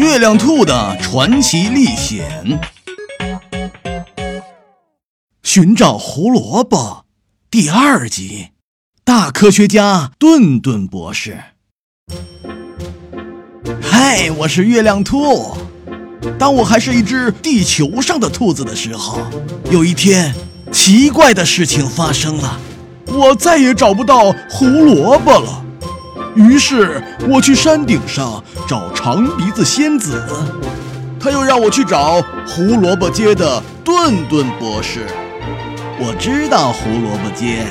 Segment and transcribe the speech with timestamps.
[0.00, 2.58] 月亮兔的传奇历险，
[5.42, 7.04] 寻找胡萝卜
[7.50, 8.48] 第二集，
[9.04, 11.38] 大科学家顿顿博士。
[13.82, 15.54] 嗨，我是月亮兔。
[16.38, 19.20] 当我还是一只地球上的兔子的时候，
[19.70, 20.34] 有一天，
[20.72, 22.58] 奇怪的事情发生了，
[23.08, 25.66] 我再也找不到胡萝卜了。
[26.34, 30.22] 于是我去山顶上找长鼻子仙子，
[31.18, 35.06] 他又让我去找胡萝卜街的顿顿博士。
[35.98, 37.66] 我知道胡萝卜街，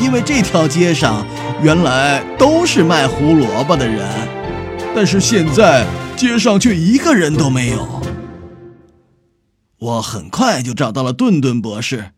[0.00, 1.24] 因为这条街上
[1.62, 4.06] 原来都是卖胡萝卜的人，
[4.94, 5.86] 但是现在
[6.16, 8.02] 街上却一个人都没有。
[9.78, 12.10] 我很快就找到了顿顿博士。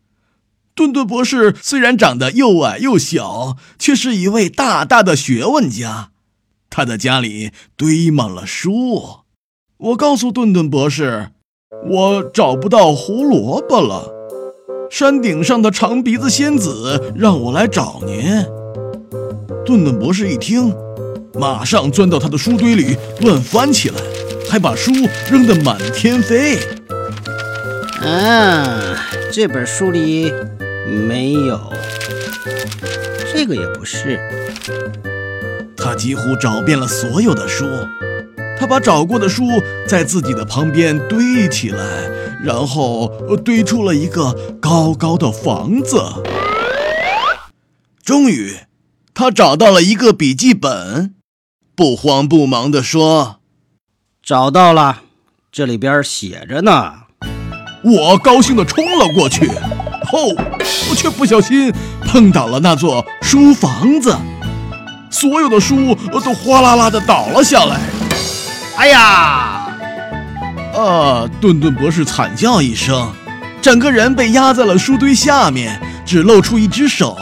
[0.73, 6.09] 顿顿博士虽然长得又矮又小，却是一位大大的学问家。
[6.69, 9.19] 他的家里堆满了书。
[9.77, 11.31] 我告诉顿顿博士，
[11.89, 14.09] 我找不到胡萝卜了。
[14.89, 18.45] 山顶上的长鼻子仙子让我来找您。
[19.65, 20.73] 顿顿博士一听，
[21.33, 23.95] 马上钻到他的书堆里乱翻起来，
[24.49, 24.91] 还把书
[25.29, 26.57] 扔得满天飞。
[28.01, 28.97] 啊，
[29.31, 30.31] 这本书里。
[30.91, 31.71] 没有，
[33.33, 34.19] 这个也不是。
[35.77, 37.65] 他几乎找遍了所有的书，
[38.59, 39.45] 他把找过的书
[39.87, 41.83] 在自己的旁边堆起来，
[42.43, 46.03] 然后堆出了一个高高的房子。
[48.03, 48.57] 终于，
[49.13, 51.15] 他找到了一个笔记本，
[51.75, 53.37] 不慌不忙地说
[54.21, 55.03] ：“找到了，
[55.51, 56.93] 这里边写着呢。”
[57.83, 59.49] 我高兴地冲了过去。
[60.11, 60.27] 后，
[60.89, 61.73] 我却不小心
[62.05, 64.13] 碰倒了那座书房子，
[65.09, 67.79] 所有的书都哗啦啦的倒了下来。
[68.75, 69.67] 哎呀！
[70.73, 71.29] 呃！
[71.39, 73.09] 顿顿博士惨叫一声，
[73.61, 77.17] 整个人被压在了书堆下面，只露出一只手，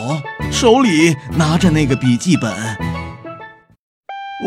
[0.52, 2.52] 手里拿着那个笔记本。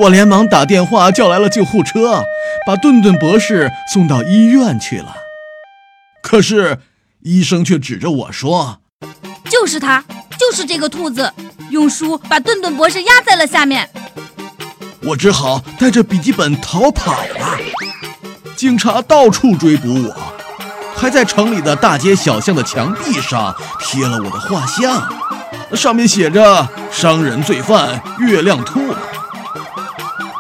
[0.00, 2.24] 我连忙打电话叫来了救护车，
[2.66, 5.14] 把顿顿博士送到医院去了。
[6.20, 6.78] 可是。
[7.24, 8.80] 医生却指着我说
[9.48, 10.04] ：“就是他，
[10.38, 11.32] 就是这个兔子，
[11.70, 13.88] 用书把顿顿博士压在了下面。”
[15.02, 17.58] 我只好带着笔记本逃跑了。
[18.56, 20.16] 警察到处追捕我，
[20.96, 25.08] 还在城里的大街小巷的墙壁上贴了我的画像，
[25.76, 28.80] 上面写着“伤人罪犯月亮兔”。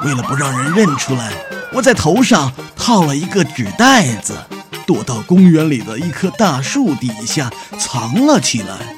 [0.04, 1.32] 为了不让人认出来，
[1.72, 4.34] 我在头上套了一个纸袋子。
[4.86, 8.96] 躲到公园里的一棵大树底下藏了起来，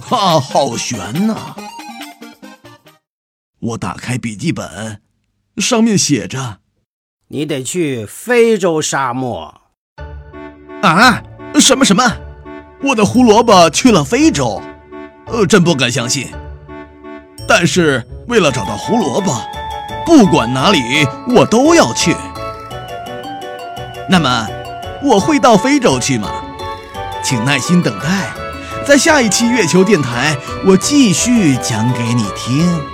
[0.00, 1.54] 哈，好悬呐！
[3.60, 5.00] 我打开笔记本，
[5.56, 6.58] 上面写着
[7.28, 9.62] ：“你得去非洲沙漠。”
[10.82, 11.22] 啊？
[11.58, 12.04] 什么什么？
[12.82, 14.60] 我的胡萝卜去了非洲？
[15.26, 16.28] 呃，真不敢相信。
[17.48, 19.40] 但是为了找到胡萝卜，
[20.04, 20.80] 不管哪里
[21.34, 22.14] 我都要去。
[24.10, 24.46] 那么。
[25.04, 26.30] 我会到非洲去吗？
[27.22, 28.32] 请耐心等待，
[28.86, 30.34] 在下一期月球电台，
[30.64, 32.93] 我继续讲给你听。